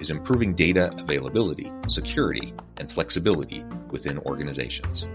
[0.00, 5.06] is improving data availability, security, and flexibility within organizations.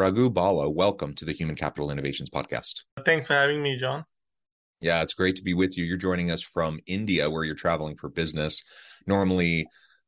[0.00, 2.84] Raghu Bala, welcome to the Human Capital Innovations Podcast.
[3.04, 4.06] Thanks for having me, John.
[4.80, 5.84] Yeah, it's great to be with you.
[5.84, 8.62] You're joining us from India, where you're traveling for business,
[9.06, 9.66] normally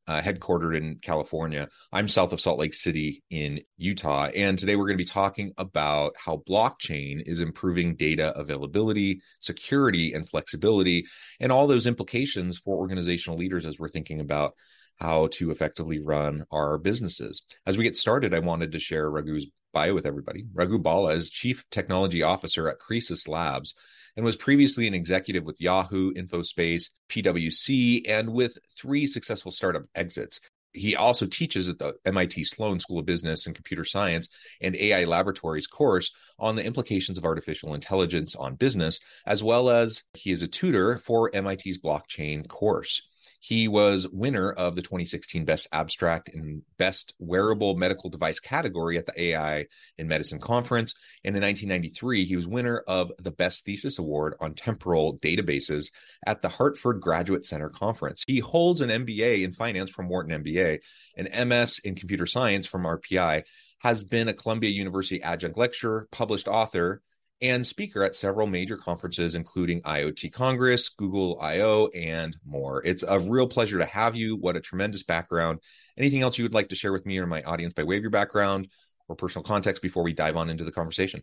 [0.08, 1.68] uh, headquartered in California.
[1.92, 4.30] I'm south of Salt Lake City in Utah.
[4.34, 10.14] And today we're going to be talking about how blockchain is improving data availability, security,
[10.14, 11.04] and flexibility,
[11.38, 14.54] and all those implications for organizational leaders as we're thinking about
[14.96, 17.42] how to effectively run our businesses.
[17.66, 20.44] As we get started, I wanted to share Raghu's bio with everybody.
[20.54, 23.74] Raghu Bala is Chief Technology Officer at Kresus Labs
[24.16, 30.40] and was previously an executive with Yahoo, InfoSpace, PwC, and with three successful startup exits.
[30.74, 34.28] He also teaches at the MIT Sloan School of Business and Computer Science
[34.60, 40.02] and AI Laboratories course on the implications of artificial intelligence on business, as well as
[40.14, 43.02] he is a tutor for MIT's blockchain course.
[43.44, 49.06] He was winner of the 2016 Best Abstract and Best Wearable Medical Device category at
[49.06, 49.66] the AI
[49.98, 50.94] in Medicine Conference.
[51.24, 55.86] And in 1993, he was winner of the Best Thesis Award on Temporal Databases
[56.24, 58.22] at the Hartford Graduate Center Conference.
[58.28, 60.78] He holds an MBA in finance from Wharton MBA,
[61.16, 63.42] an MS in computer science from RPI,
[63.80, 67.02] has been a Columbia University adjunct lecturer, published author,
[67.42, 72.82] and speaker at several major conferences, including IoT Congress, Google I/O, and more.
[72.84, 74.36] It's a real pleasure to have you.
[74.36, 75.58] What a tremendous background.
[75.98, 78.02] Anything else you would like to share with me or my audience by way of
[78.02, 78.68] your background
[79.08, 81.22] or personal context before we dive on into the conversation?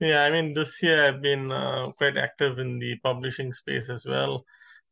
[0.00, 4.06] Yeah, I mean, this year I've been uh, quite active in the publishing space as
[4.06, 4.44] well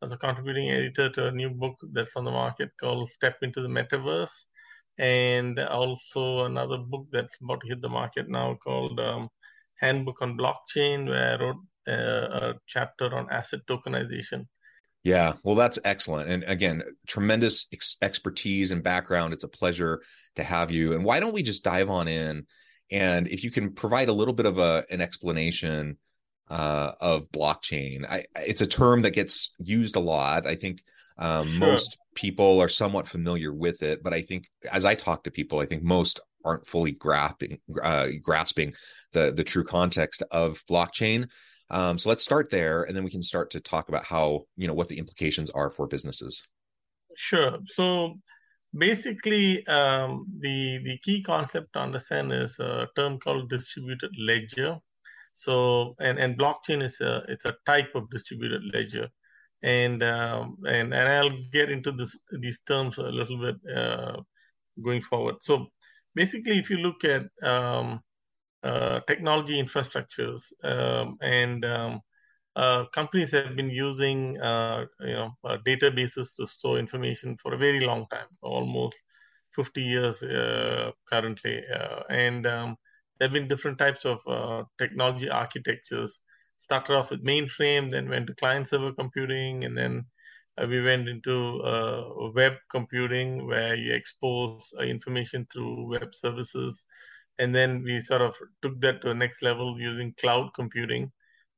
[0.02, 3.62] as a contributing editor to a new book that's on the market called Step into
[3.62, 4.46] the Metaverse.
[4.98, 9.28] And also another book that's about to hit the market now called um,
[9.82, 11.56] handbook on blockchain where I wrote
[11.88, 14.46] uh, a chapter on asset tokenization.
[15.04, 16.30] Yeah, well, that's excellent.
[16.30, 19.32] And again, tremendous ex- expertise and background.
[19.32, 20.00] It's a pleasure
[20.36, 20.92] to have you.
[20.92, 22.46] And why don't we just dive on in?
[22.90, 25.98] And if you can provide a little bit of a, an explanation
[26.48, 30.46] uh, of blockchain, I, it's a term that gets used a lot.
[30.46, 30.82] I think
[31.18, 31.60] um, sure.
[31.68, 35.60] most people are somewhat familiar with it, but I think as I talk to people,
[35.60, 38.74] I think most aren't fully grasping uh, grasping
[39.12, 41.28] the the true context of blockchain.
[41.70, 44.66] Um, so let's start there, and then we can start to talk about how you
[44.66, 46.42] know what the implications are for businesses.
[47.16, 47.58] Sure.
[47.66, 48.14] So
[48.76, 54.78] basically, um, the the key concept to understand is a term called distributed ledger.
[55.32, 59.08] So and and blockchain is a it's a type of distributed ledger
[59.62, 64.16] and um, and and I'll get into this these terms a little bit uh,
[64.82, 65.36] going forward.
[65.40, 65.66] So
[66.14, 68.00] basically, if you look at um,
[68.62, 72.00] uh, technology infrastructures um, and um,
[72.56, 77.58] uh, companies have been using uh, you know uh, databases to store information for a
[77.58, 78.96] very long time, almost
[79.54, 81.62] 50 years uh, currently,
[82.08, 82.76] and um,
[83.18, 86.20] there have been different types of technology architectures
[86.62, 90.06] started off with mainframe, then went to client server computing, and then
[90.58, 96.84] uh, we went into uh, web computing where you expose uh, information through web services.
[97.38, 101.10] And then we sort of took that to the next level using cloud computing,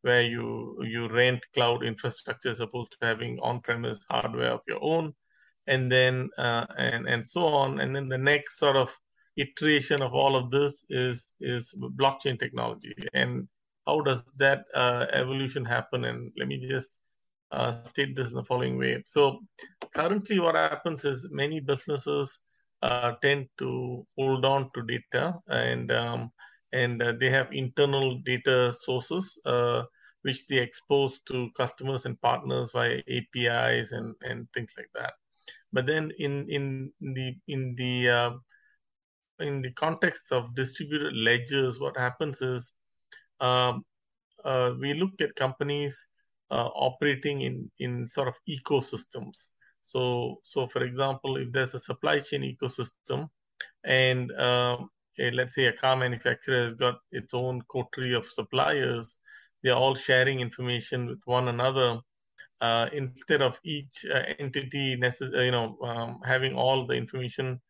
[0.03, 0.47] where you
[0.93, 5.15] you rent cloud infrastructure as opposed to having on-premise hardware of your own.
[5.67, 7.81] and then uh, and and so on.
[7.81, 8.91] And then the next sort of
[9.37, 12.95] iteration of all of this is is blockchain technology.
[13.13, 13.49] And
[13.87, 16.05] how does that uh, evolution happen?
[16.05, 17.01] And let me just
[17.51, 19.03] uh, state this in the following way.
[19.07, 19.41] So
[19.95, 22.41] currently, what happens is many businesses
[22.83, 26.31] uh, tend to hold on to data and um,
[26.73, 29.85] and uh, they have internal data sources uh,
[30.23, 35.13] which they expose to customers and partners via APIs and, and things like that.
[35.73, 38.31] But then in in the in the uh,
[39.41, 42.73] in the context of distributed ledgers, what happens is
[43.41, 43.85] um,
[44.45, 46.07] uh, we look at companies
[46.51, 49.51] uh, operating in in sort of ecosystems.
[49.83, 53.29] So so for example, if there's a supply chain ecosystem,
[53.85, 59.19] and um, a, let's say a car manufacturer has got its own coterie of suppliers,
[59.63, 61.99] they're all sharing information with one another.
[62.61, 67.61] Uh, instead of each uh, entity, necess- you know, um, having all the information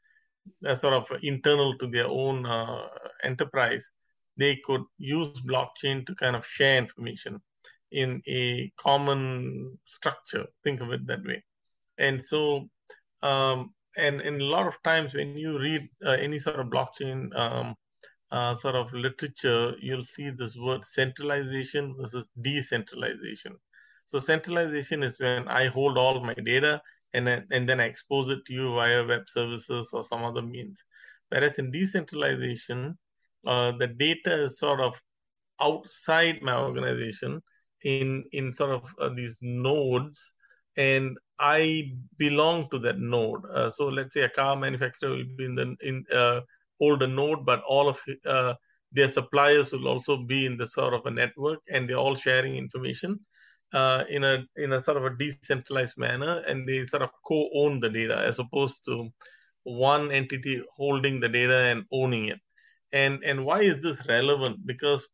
[0.67, 2.87] uh, sort of internal to their own uh,
[3.25, 3.91] enterprise,
[4.37, 7.41] they could use blockchain to kind of share information
[7.93, 10.47] in a common structure.
[10.65, 11.45] Think of it that way.
[11.99, 12.69] And so,
[13.23, 17.35] um, and, and a lot of times when you read uh, any sort of blockchain
[17.39, 17.75] um,
[18.33, 23.55] uh, sort of literature, you'll see this word centralization versus decentralization.
[24.07, 26.83] So centralization is when I hold all my data
[27.13, 30.43] and then, and then I expose it to you via web services or some other
[30.43, 30.83] means.
[31.29, 32.99] Whereas in decentralization,
[33.46, 34.94] uh, the data is sort of
[35.61, 37.41] outside my organization
[37.85, 40.31] in in sort of uh, these nodes
[40.76, 43.44] and I belong to that node.
[43.46, 46.41] Uh, so let's say a car manufacturer will be in the in uh,
[46.81, 48.55] a node, but all of uh,
[48.93, 52.56] their suppliers will also be in the sort of a network, and they're all sharing
[52.56, 53.19] information
[53.73, 57.81] uh, in a in a sort of a decentralized manner, and they sort of co-own
[57.81, 59.08] the data as opposed to
[59.64, 62.41] one entity holding the data and owning it.
[62.94, 64.64] And and why is this relevant?
[64.64, 65.06] Because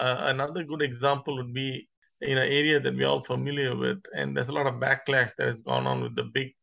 [0.00, 1.86] uh, another good example would be
[2.22, 5.46] in an area that we're all familiar with, and there's a lot of backlash that
[5.46, 6.54] has gone on with the big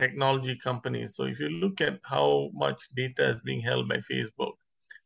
[0.00, 1.14] technology companies.
[1.16, 4.54] So if you look at how much data is being held by Facebook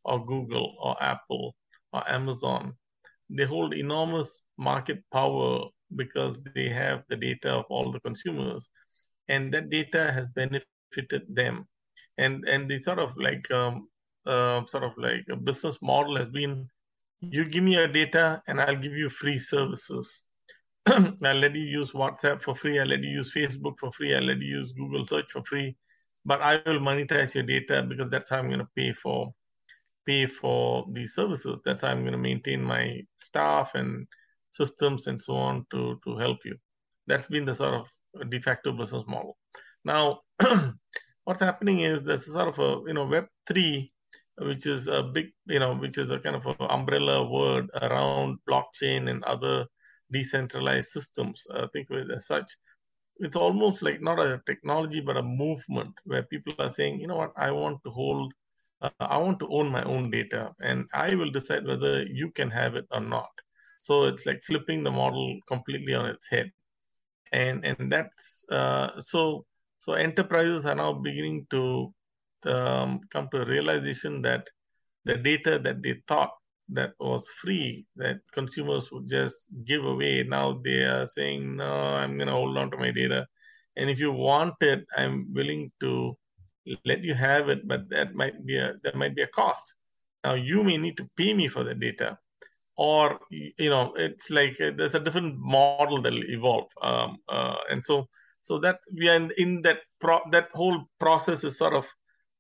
[0.05, 1.57] or Google or Apple
[1.93, 2.75] or Amazon,
[3.29, 5.67] they hold enormous market power
[5.97, 8.71] because they have the data of all the consumers,
[9.29, 11.67] and that data has benefited them.
[12.17, 13.89] And and the sort of like um,
[14.31, 16.69] uh, sort of like a business model has been
[17.21, 20.23] you give me your data and I'll give you free services.
[20.87, 22.81] I'll let you use WhatsApp for free.
[22.81, 24.15] I'll let you use Facebook for free.
[24.15, 25.77] I'll let you use Google search for free.
[26.25, 29.33] But I will monetize your data because that's how I'm going to pay for
[30.07, 31.61] pay for these services.
[31.65, 34.07] That's how I'm going to maintain my staff and
[34.51, 36.57] systems and so on to to help you.
[37.07, 39.37] That's been the sort of de facto business model.
[39.85, 40.21] Now,
[41.25, 43.93] what's happening is a sort of a you know Web three
[44.41, 48.39] which is a big, you know, which is a kind of an umbrella word around
[48.49, 49.67] blockchain and other
[50.11, 51.47] decentralized systems.
[51.53, 52.51] I think as such.
[53.23, 57.17] It's almost like not a technology, but a movement where people are saying, you know
[57.17, 58.33] what, I want to hold,
[58.81, 62.51] uh, I want to own my own data, and I will decide whether you can
[62.51, 63.29] have it or not.
[63.77, 66.51] So it's like flipping the model completely on its head,
[67.33, 69.45] and and that's uh, so
[69.79, 71.93] so enterprises are now beginning to
[72.47, 74.47] um, come to a realization that
[75.05, 76.33] the data that they thought
[76.73, 82.17] that was free that consumers would just give away now they are saying no i'm
[82.17, 83.27] going to hold on to my data.
[83.77, 86.17] And if you want it i'm willing to
[86.85, 89.75] let you have it but that might be a there might be a cost.
[90.25, 92.19] Now you may need to pay me for the data.
[92.77, 97.85] Or you know it's like uh, there's a different model that'll evolve um, uh, and
[97.85, 98.07] so
[98.43, 101.87] so that we are in, in that pro- that whole process is sort of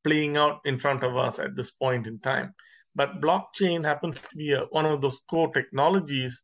[0.05, 2.55] playing out in front of us at this point in time.
[2.95, 6.43] But blockchain happens to be a, one of those core technologies.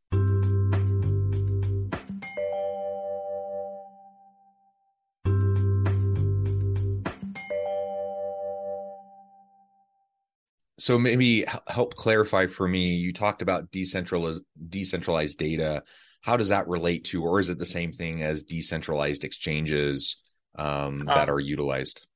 [10.79, 12.95] So maybe help clarify for me.
[12.95, 15.83] You talked about decentralized decentralized data.
[16.21, 20.17] How does that relate to, or is it the same thing as decentralized exchanges
[20.57, 22.07] um, that uh, are utilized?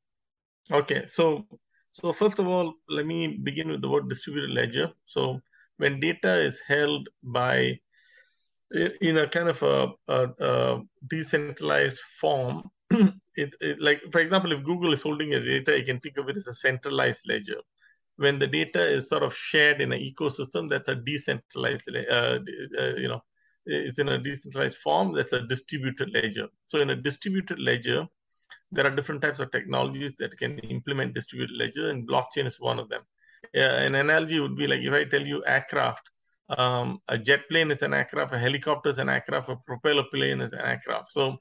[0.71, 1.47] Okay, so
[1.91, 4.93] so first of all, let me begin with the word distributed ledger.
[5.05, 5.41] So
[5.79, 7.79] when data is held by
[9.01, 14.65] in a kind of a, a, a decentralized form, it, it, like for example, if
[14.65, 17.61] Google is holding your data, you can think of it as a centralized ledger.
[18.17, 22.39] When the data is sort of shared in an ecosystem, that's a decentralized, uh,
[22.79, 23.23] uh, you know,
[23.67, 25.15] it's in a decentralized form.
[25.15, 26.47] That's a distributed ledger.
[26.67, 28.07] So in a distributed ledger,
[28.73, 32.79] there are different types of technologies that can implement distributed ledger, and blockchain is one
[32.79, 33.03] of them.
[33.55, 36.11] an analogy would be like if I tell you aircraft,
[36.51, 40.41] um, a jet plane is an aircraft, a helicopter is an aircraft, a propeller plane
[40.41, 41.11] is an aircraft.
[41.11, 41.37] So,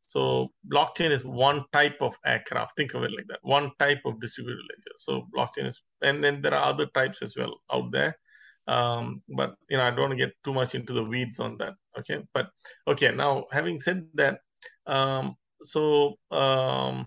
[0.00, 2.76] so blockchain is one type of aircraft.
[2.76, 3.40] Think of it like that.
[3.42, 4.94] One type of distributed ledger.
[4.96, 8.18] So blockchain is, and then there are other types as well out there.
[8.66, 11.56] Um, but you know, I don't want to get too much into the weeds on
[11.58, 11.74] that.
[11.98, 12.50] Okay, but
[12.86, 13.10] okay.
[13.10, 14.40] Now, having said that,
[14.86, 17.06] um, so um,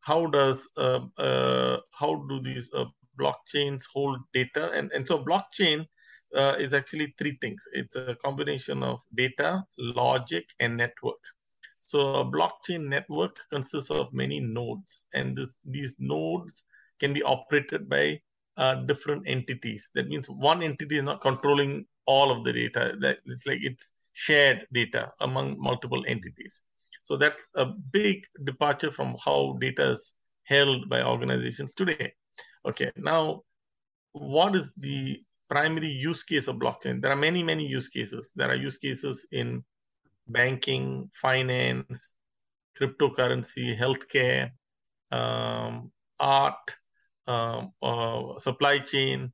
[0.00, 2.84] how does uh, uh, how do these uh,
[3.18, 4.70] blockchains hold data?
[4.72, 5.86] And and so blockchain
[6.34, 7.64] uh, is actually three things.
[7.72, 11.22] It's a combination of data, logic, and network.
[11.80, 16.64] So a blockchain network consists of many nodes, and this, these nodes
[16.98, 18.20] can be operated by
[18.56, 19.90] uh, different entities.
[19.94, 22.96] That means one entity is not controlling all of the data.
[23.00, 26.60] That it's like it's shared data among multiple entities.
[27.04, 32.12] So that's a big departure from how data is held by organizations today.
[32.66, 33.42] Okay, now
[34.12, 37.00] what is the primary use case of blockchain?
[37.02, 38.32] There are many, many use cases.
[38.34, 39.62] There are use cases in
[40.28, 42.14] banking, finance,
[42.80, 44.50] cryptocurrency, healthcare,
[45.12, 46.76] um, art,
[47.26, 49.32] um, uh, supply chain,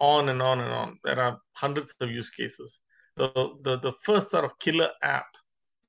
[0.00, 0.98] on and on and on.
[1.04, 2.80] There are hundreds of use cases.
[3.16, 3.28] The,
[3.62, 5.26] the, the first sort of killer app,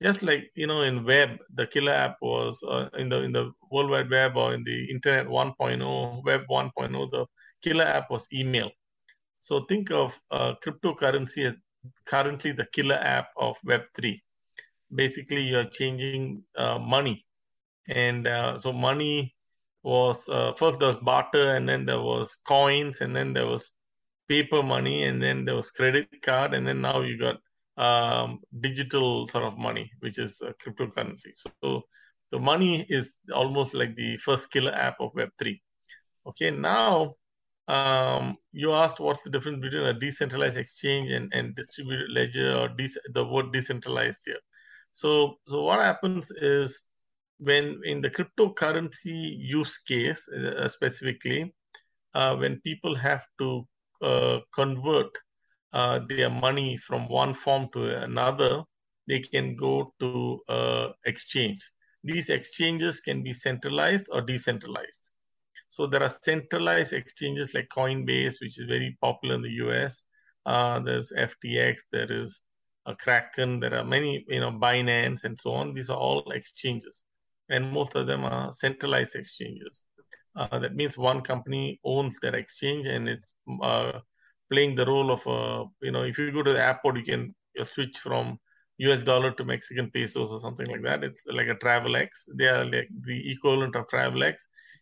[0.01, 3.51] just like you know in web, the killer app was uh, in the in the
[3.71, 7.11] World Wide Web or in the Internet 1.0, Web 1.0.
[7.11, 7.25] The
[7.61, 8.69] killer app was email.
[9.39, 11.55] So think of uh, cryptocurrency as
[12.05, 14.19] currently the killer app of Web3.
[14.93, 17.25] Basically, you're changing uh, money.
[17.89, 19.35] And uh, so money
[19.83, 23.71] was uh, first there was barter, and then there was coins, and then there was
[24.29, 27.37] paper money, and then there was credit card, and then now you got
[27.77, 31.31] um, digital sort of money, which is uh, cryptocurrency.
[31.35, 31.69] So
[32.31, 35.61] the money is almost like the first killer app of Web3.
[36.27, 37.15] Okay, now
[37.67, 42.69] um, you asked what's the difference between a decentralized exchange and, and distributed ledger or
[42.69, 44.39] de- the word decentralized here.
[44.91, 46.81] So, so what happens is
[47.39, 51.53] when in the cryptocurrency use case uh, specifically,
[52.13, 53.67] uh, when people have to
[54.01, 55.09] uh, convert
[55.73, 58.63] uh, their money from one form to another,
[59.07, 61.69] they can go to uh, exchange.
[62.03, 65.09] These exchanges can be centralized or decentralized.
[65.69, 70.03] So there are centralized exchanges like Coinbase, which is very popular in the US.
[70.45, 72.41] Uh, there's FTX, there is
[72.85, 75.73] a Kraken, there are many, you know, Binance and so on.
[75.73, 77.03] These are all exchanges,
[77.49, 79.85] and most of them are centralized exchanges.
[80.35, 83.99] Uh, that means one company owns that exchange and it's uh,
[84.53, 87.33] playing the role of a, you know, if you go to the airport, you can
[87.73, 88.39] switch from
[88.77, 91.03] US dollar to Mexican pesos or something like that.
[91.03, 92.09] It's like a Travelex.
[92.37, 94.35] They are like the equivalent of Travelex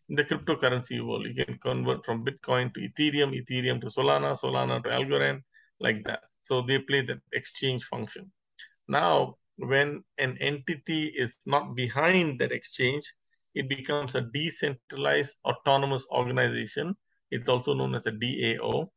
[0.09, 1.25] in the cryptocurrency world.
[1.27, 5.41] You can convert from Bitcoin to Ethereum, Ethereum to Solana, Solana to Algorand,
[5.79, 6.21] like that.
[6.43, 8.31] So they play that exchange function.
[8.87, 13.05] Now, when an entity is not behind that exchange,
[13.53, 16.95] it becomes a decentralized autonomous organization.
[17.29, 18.87] It's also known as a DAO.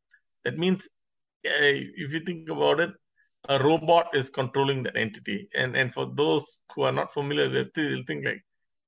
[0.45, 0.87] That means,
[1.47, 1.73] uh,
[2.03, 2.91] if you think about it,
[3.49, 5.49] a robot is controlling that entity.
[5.55, 8.43] And and for those who are not familiar with Web3, they'll think like,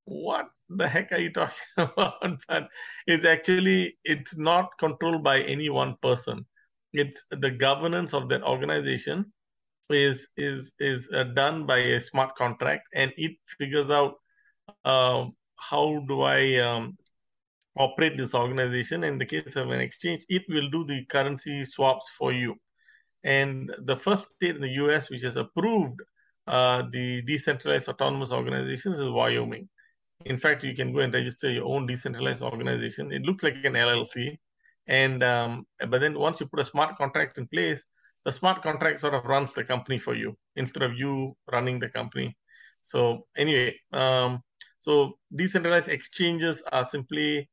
[0.06, 2.40] what the heck are you talking about?
[2.48, 2.70] But
[3.08, 6.46] it's actually it's not controlled by any one person.
[6.94, 9.32] It's the governance of that organization
[9.90, 14.16] is is is uh, done by a smart contract, and it figures out
[14.86, 15.26] uh,
[15.58, 16.98] how do I um,
[17.78, 19.04] operate this organization.
[19.04, 22.56] In the case of an exchange, it will do the currency swaps for you.
[23.24, 25.10] And the first state in the U.S.
[25.10, 26.02] which has approved
[26.48, 29.68] uh, the decentralized autonomous organizations is Wyoming.
[30.26, 33.12] In fact, you can go and register your own decentralized organization.
[33.12, 34.38] It looks like an LLC,
[34.88, 37.84] and um, but then once you put a smart contract in place,
[38.26, 41.90] the smart contract sort of runs the company for you instead of you running the
[41.90, 42.36] company.
[42.82, 44.42] So anyway, um,
[44.80, 47.50] so decentralized exchanges are simply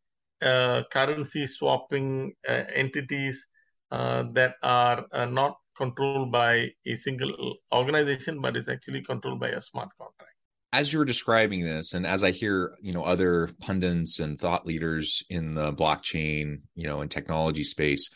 [0.91, 3.47] currency swapping uh, entities
[3.91, 9.49] uh, that are uh, not controlled by a single organization, but is actually controlled by
[9.49, 10.33] a smart contract.
[10.73, 15.23] As you're describing this and as i hear you know other pundits and thought leaders
[15.31, 18.11] in the blockchain you know and technology space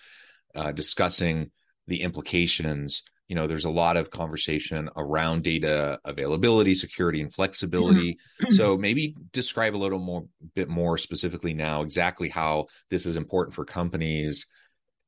[0.57, 1.53] uh, discussing
[1.87, 8.19] the implications you know there's a lot of conversation around data availability security and flexibility
[8.41, 8.51] mm-hmm.
[8.59, 13.55] so maybe describe a little more bit more specifically now exactly how this is important
[13.55, 14.47] for companies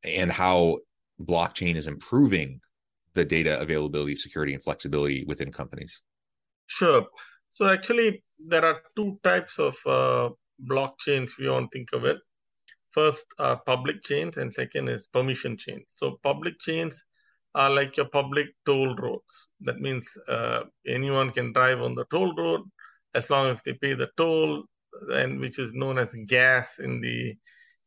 [0.04, 0.78] and how
[1.22, 2.60] blockchain is improving
[3.14, 6.00] the data availability security and flexibility within companies
[6.66, 7.06] sure
[7.50, 10.30] So actually, there are two types of uh,
[10.70, 11.30] blockchains.
[11.30, 12.18] If you want to think of it,
[12.90, 15.86] first are public chains, and second is permission chains.
[15.88, 17.04] So public chains
[17.54, 19.48] are like your public toll roads.
[19.60, 22.62] That means uh, anyone can drive on the toll road
[23.14, 24.64] as long as they pay the toll,
[25.12, 27.34] and which is known as gas in the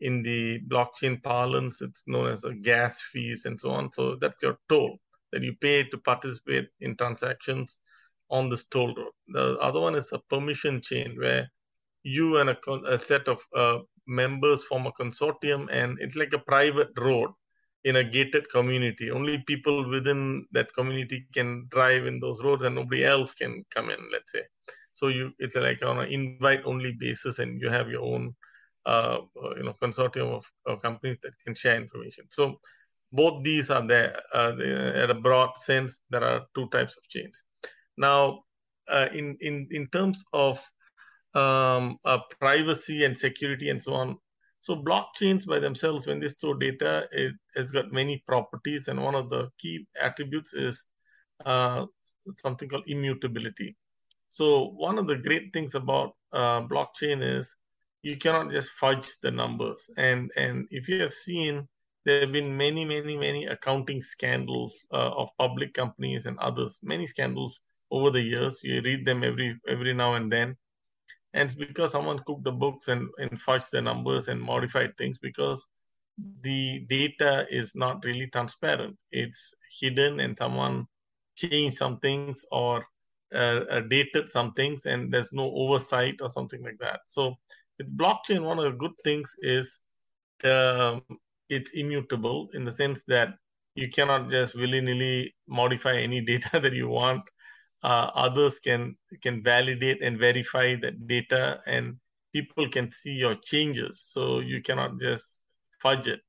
[0.02, 1.82] in the blockchain parlance.
[1.82, 3.92] It's known as a gas fees and so on.
[3.94, 4.98] So that's your toll
[5.32, 7.80] that you pay to participate in transactions
[8.30, 9.12] on this toll road.
[9.28, 11.50] The other one is a permission chain where
[12.04, 16.40] you and a, a set of uh, members form a consortium, and it's like a
[16.40, 17.30] private road
[17.84, 19.12] in a gated community.
[19.12, 23.90] Only people within that community can drive in those roads, and nobody else can come
[23.90, 24.00] in.
[24.12, 24.44] Let's say,
[24.94, 28.36] so you it's like on an invite-only basis, and you have your own,
[28.86, 29.20] uh,
[29.58, 32.26] you know, consortium of, of, companies that can share information.
[32.30, 32.60] So
[33.12, 34.54] both these are there uh,
[35.04, 36.02] at a broad sense.
[36.10, 37.42] There are two types of chains.
[37.98, 38.44] Now,
[38.90, 40.60] uh, in in in terms of
[41.36, 44.18] um, uh, privacy and security and so on,
[44.64, 49.16] so blockchains by themselves, when they store data, it has got many properties, and one
[49.16, 50.86] of the key attributes is
[51.46, 51.86] uh,
[52.42, 53.76] something called immutability.
[54.30, 57.56] So one of the great things about uh, blockchain is
[58.04, 59.90] you cannot just fudge the numbers.
[59.98, 61.68] And and if you have seen,
[62.06, 66.80] there have been many, many, many accounting scandals uh, of public companies and others.
[66.84, 67.60] Many scandals
[67.92, 68.60] over the years.
[68.64, 70.58] You read them every every now and then
[71.34, 75.18] and it's because someone cooked the books and, and fudged the numbers and modified things
[75.18, 75.66] because
[76.42, 78.96] the data is not really transparent.
[79.12, 80.86] It's hidden and someone
[81.36, 82.86] changed some things or
[83.34, 87.02] uh, uh, dated some things and there's no oversight or something like that.
[87.08, 87.36] So
[87.80, 89.80] with blockchain, one of the good things is
[90.44, 91.02] um,
[91.50, 93.30] it's immutable in the sense that
[93.76, 97.24] you cannot just willy-nilly modify any data that you want
[97.84, 101.98] uh, others can can validate and verify that data and
[102.34, 104.02] people can see your changes.
[104.02, 105.40] So you cannot just
[105.82, 106.22] fudge it.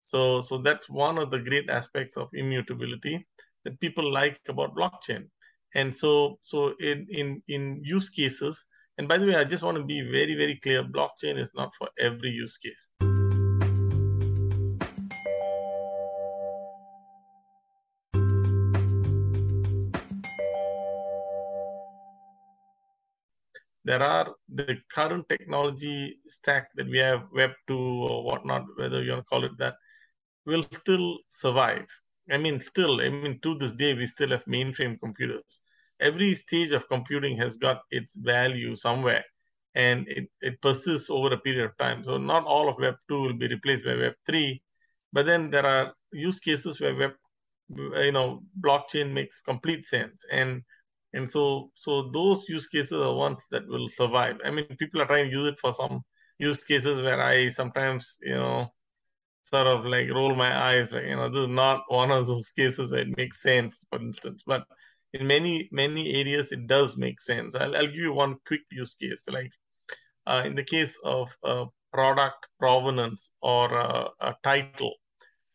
[0.00, 3.26] So so that's one of the great aspects of immutability
[3.64, 5.28] that people like about blockchain.
[5.74, 8.64] And so so in in in use cases
[8.98, 11.74] and by the way i just want to be very very clear blockchain is not
[11.78, 12.90] for every use case
[23.84, 29.12] there are the current technology stack that we have, Web 2 or whatnot, whether you
[29.12, 29.74] want to call it that,
[30.46, 31.86] will still survive.
[32.30, 35.60] I mean, still, I mean, to this day, we still have mainframe computers.
[36.00, 39.24] Every stage of computing has got its value somewhere
[39.74, 42.04] and it, it persists over a period of time.
[42.04, 44.62] So, not all of Web 2 will be replaced by Web 3,
[45.12, 47.12] but then there are use cases where Web,
[47.68, 50.24] you know, blockchain makes complete sense.
[50.30, 50.62] And
[51.14, 54.36] and so so those use cases are ones that will survive.
[54.44, 56.02] I mean people are trying to use it for some
[56.38, 58.66] use cases where i sometimes you know
[59.42, 62.50] sort of like roll my eyes like you know this is not one of those
[62.52, 64.42] cases where it makes sense for instance.
[64.46, 64.64] But
[65.12, 67.54] in many many areas it does make sense.
[67.54, 69.52] I'll, I'll give you one quick use case like
[70.26, 74.94] uh, in the case of uh, product provenance or uh, a title.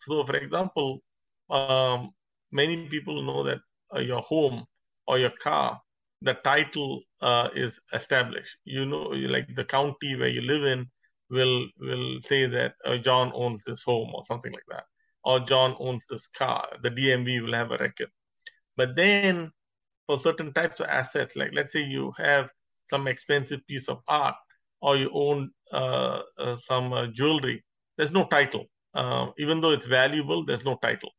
[0.02, 1.02] So for example
[1.50, 2.12] um,
[2.52, 3.60] many people know that
[3.96, 4.66] uh, your home
[5.08, 5.80] or your car,
[6.22, 8.58] the title uh, is established.
[8.66, 10.88] You know, like the county where you live in
[11.30, 14.84] will will say that uh, John owns this home or something like that,
[15.24, 16.68] or John owns this car.
[16.84, 18.10] The DMV will have a record.
[18.76, 19.52] But then,
[20.06, 22.52] for certain types of assets, like let's say you have
[22.90, 24.36] some expensive piece of art,
[24.82, 27.64] or you own uh, uh some uh, jewelry,
[27.98, 28.66] there's no title.
[28.94, 31.12] Um, even though it's valuable, there's no title.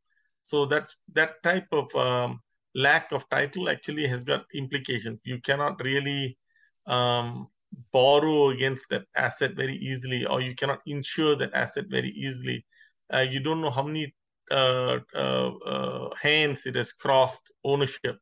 [0.43, 2.41] So that's that type of um,
[2.79, 5.19] lack of title actually has got implications.
[5.25, 6.39] You cannot really
[6.87, 7.49] um,
[7.93, 12.65] borrow against that asset very easily, or you cannot insure that asset very easily.
[13.13, 14.15] Uh, you don't know how many
[14.51, 18.17] uh, uh, uh hands it has crossed ownership.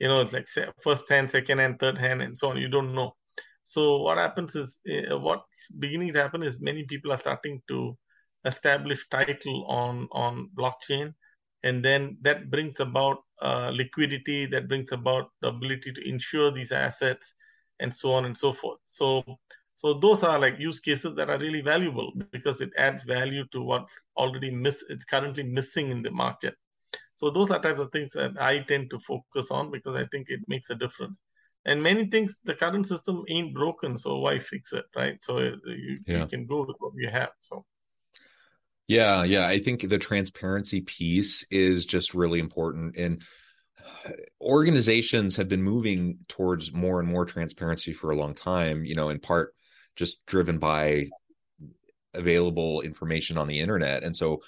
[0.00, 0.48] You know, it's like
[0.82, 2.56] first hand, second hand, third hand, and so on.
[2.56, 3.14] You don't know.
[3.62, 7.96] So what happens is, uh, what's beginning to happen is many people are starting to
[8.44, 11.14] establish title on on blockchain
[11.64, 16.72] and then that brings about uh, liquidity that brings about the ability to insure these
[16.72, 17.34] assets
[17.80, 18.78] and so on and so forth.
[18.86, 19.22] So
[19.74, 23.62] so those are like use cases that are really valuable because it adds value to
[23.62, 26.54] what's already miss it's currently missing in the market.
[27.14, 30.30] So those are types of things that i tend to focus on because i think
[30.30, 31.20] it makes a difference.
[31.64, 35.22] And many things the current system ain't broken so why fix it right?
[35.22, 36.20] So uh, you, yeah.
[36.20, 37.64] you can go with what you have so
[38.88, 39.46] yeah, yeah.
[39.46, 42.96] I think the transparency piece is just really important.
[42.96, 43.22] And
[44.40, 49.08] organizations have been moving towards more and more transparency for a long time, you know,
[49.08, 49.54] in part
[49.96, 51.08] just driven by
[52.14, 54.02] available information on the internet.
[54.02, 54.42] And so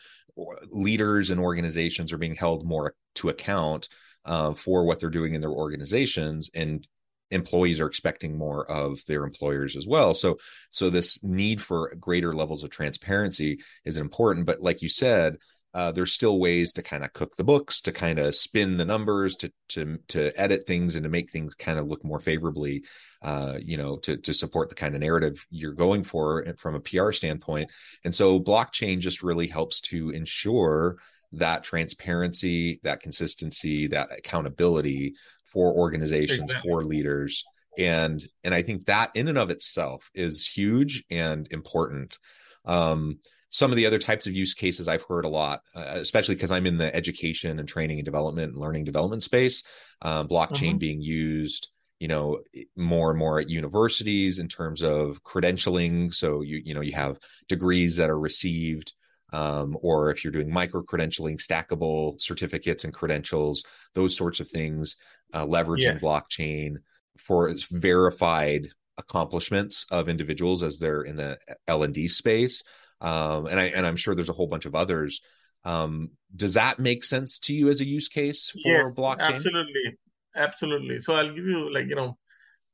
[0.70, 3.88] leaders and organizations are being held more to account
[4.24, 6.86] uh, for what they're doing in their organizations and
[7.34, 10.36] employees are expecting more of their employers as well so
[10.70, 15.36] so this need for greater levels of transparency is important but like you said
[15.74, 18.84] uh, there's still ways to kind of cook the books, to kind of spin the
[18.84, 22.84] numbers, to to to edit things and to make things kind of look more favorably,
[23.22, 26.80] uh, you know, to to support the kind of narrative you're going for from a
[26.80, 27.70] PR standpoint.
[28.04, 30.96] And so blockchain just really helps to ensure
[31.32, 35.14] that transparency, that consistency, that accountability
[35.54, 36.70] for organizations, exactly.
[36.70, 37.44] for leaders.
[37.78, 42.18] And and I think that in and of itself is huge and important.
[42.66, 43.20] Um,
[43.54, 46.50] some of the other types of use cases I've heard a lot, uh, especially because
[46.50, 49.62] I'm in the education and training and development and learning development space,
[50.02, 50.78] uh, blockchain uh-huh.
[50.78, 51.68] being used,
[52.00, 52.40] you know,
[52.76, 56.12] more and more at universities in terms of credentialing.
[56.12, 58.92] So you you know you have degrees that are received,
[59.34, 64.96] um, or if you're doing micro credentialing, stackable certificates and credentials, those sorts of things,
[65.32, 66.02] uh, leveraging yes.
[66.02, 66.76] blockchain
[67.18, 72.62] for verified accomplishments of individuals as they're in the L and D space
[73.04, 75.20] um, and I and I'm sure there's a whole bunch of others.
[75.64, 79.34] Um, does that make sense to you as a use case for yes, blockchain?
[79.34, 79.98] Absolutely,
[80.36, 80.98] absolutely.
[81.00, 82.16] So I'll give you like you know,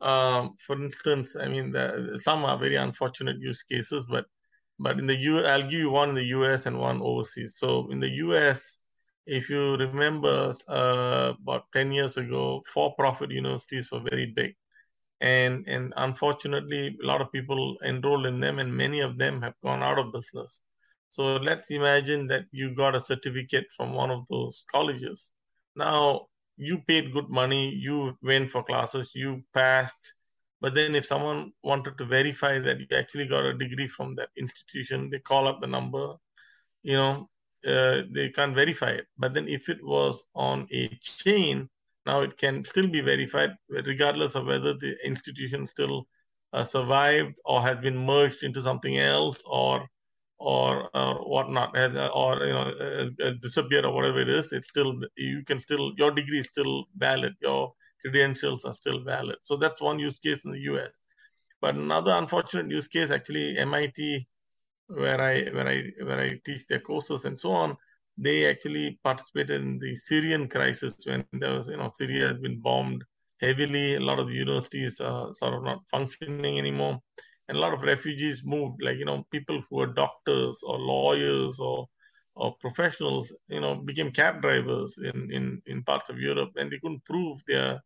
[0.01, 4.27] um, for instance, I mean, the, some are very unfortunate use cases, but
[4.81, 6.67] but in the U, I'll give you one in the U.S.
[6.67, 7.57] and one overseas.
[7.57, 8.79] So in the U.S.,
[9.27, 14.55] if you remember, uh, about ten years ago, for-profit universities were very big
[15.21, 19.55] and and unfortunately a lot of people enrolled in them and many of them have
[19.63, 20.61] gone out of business
[21.11, 25.33] so let's imagine that you got a certificate from one of those colleges
[25.77, 30.15] now you paid good money you went for classes you passed
[30.61, 34.29] but then if someone wanted to verify that you actually got a degree from that
[34.37, 36.15] institution they call up the number
[36.83, 37.29] you know
[37.67, 39.07] uh, they can't verify it.
[39.19, 41.69] But then if it was on a chain
[42.07, 46.07] now it can still be verified regardless of whether the institution still
[46.53, 49.87] uh, survived or has been merged into something else or
[50.39, 54.69] or or whatnot uh, or you know uh, uh, disappear or whatever it is it's
[54.69, 57.35] still you can still your degree is still valid.
[57.43, 60.95] Your credentials are still valid so that's one use case in the us
[61.61, 64.27] but another unfortunate use case actually mit
[64.87, 67.77] where i where i where i teach their courses and so on
[68.21, 72.61] they actually participated in the Syrian crisis when there was, you know, Syria has been
[72.61, 73.03] bombed
[73.41, 73.97] heavily.
[73.97, 77.01] A lot of universities are sort of not functioning anymore.
[77.49, 81.59] And a lot of refugees moved, like, you know, people who were doctors or lawyers
[81.59, 81.89] or
[82.37, 86.79] or professionals, you know, became cab drivers in, in, in parts of Europe and they
[86.79, 87.83] couldn't prove their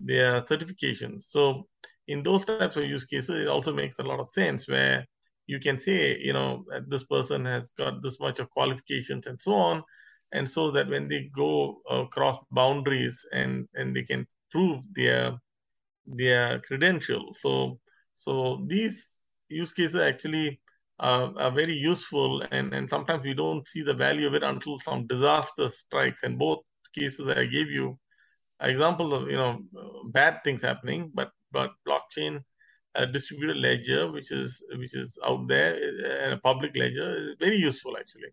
[0.00, 1.24] their certifications.
[1.24, 1.66] So
[2.08, 5.06] in those types of use cases, it also makes a lot of sense where
[5.46, 9.52] you can say, you know, this person has got this much of qualifications and so
[9.54, 9.82] on.
[10.32, 15.38] And so that when they go across boundaries and, and they can prove their
[16.06, 17.38] their credentials.
[17.40, 17.78] So
[18.14, 19.14] so these
[19.48, 20.60] use cases actually
[21.00, 24.78] uh, are very useful and, and sometimes we don't see the value of it until
[24.78, 26.22] some disaster strikes.
[26.22, 26.60] And both
[26.94, 27.98] cases that I gave you
[28.60, 29.62] examples of you know
[30.06, 32.42] bad things happening, but but blockchain
[32.94, 37.36] a distributed ledger, which is which is out there, eh, and a public ledger, is
[37.40, 38.28] very useful actually.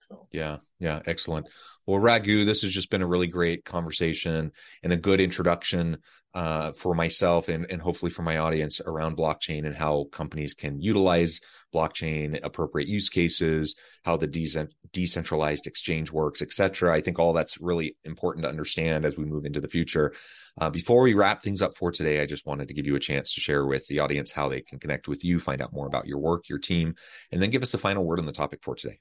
[0.00, 1.48] So yeah, yeah, excellent.
[1.86, 5.98] Well, Raghu, this has just been a really great conversation and a good introduction
[6.34, 10.80] uh, for myself and, and hopefully for my audience around blockchain and how companies can
[10.80, 11.40] utilize
[11.74, 16.92] blockchain, appropriate use cases, how the de- decentralized exchange works, et cetera.
[16.92, 20.12] I think all that's really important to understand as we move into the future.
[20.60, 23.00] Uh, before we wrap things up for today, I just wanted to give you a
[23.00, 25.86] chance to share with the audience how they can connect with you, find out more
[25.86, 26.94] about your work, your team,
[27.32, 28.98] and then give us the final word on the topic for today.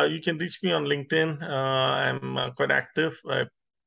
[0.00, 1.40] Uh, you can reach me on LinkedIn.
[1.40, 3.20] Uh, I'm uh, quite active.
[3.30, 3.44] I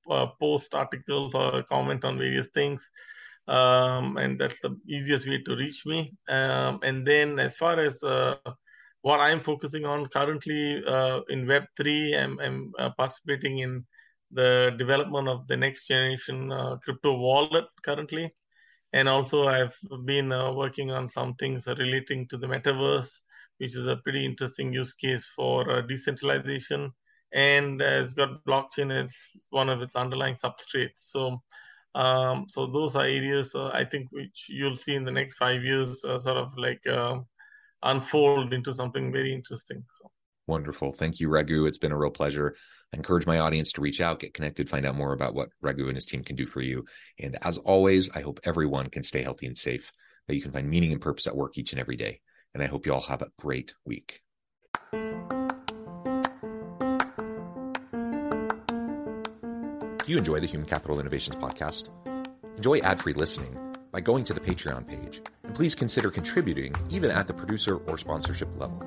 [0.09, 2.89] uh, post articles or comment on various things.
[3.47, 6.13] Um, and that's the easiest way to reach me.
[6.29, 8.35] Um, and then, as far as uh,
[9.01, 13.85] what I'm focusing on currently uh, in Web3, I'm, I'm participating in
[14.31, 16.51] the development of the next generation
[16.83, 18.33] crypto wallet currently.
[18.93, 23.21] And also, I've been working on some things relating to the metaverse
[23.57, 26.91] which is a pretty interesting use case for uh, decentralization
[27.33, 29.15] and has got blockchain as
[29.49, 30.97] one of its underlying substrates.
[30.97, 31.41] So,
[31.95, 35.63] um, so those are areas uh, I think which you'll see in the next five
[35.63, 37.19] years, uh, sort of like uh,
[37.83, 39.83] unfold into something very interesting.
[39.91, 40.11] So.
[40.47, 40.93] Wonderful.
[40.93, 41.65] Thank you, Raghu.
[41.65, 42.55] It's been a real pleasure.
[42.93, 45.87] I encourage my audience to reach out, get connected, find out more about what Raghu
[45.87, 46.85] and his team can do for you.
[47.19, 49.91] And as always, I hope everyone can stay healthy and safe,
[50.27, 52.21] that you can find meaning and purpose at work each and every day.
[52.53, 54.21] And I hope you all have a great week.
[60.07, 61.89] You enjoy the Human Capital Innovations podcast?
[62.55, 63.57] Enjoy ad free listening
[63.91, 65.21] by going to the Patreon page.
[65.43, 68.81] And please consider contributing even at the producer or sponsorship level.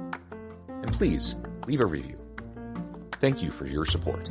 [0.69, 2.19] And please leave a review.
[3.21, 4.31] Thank you for your support.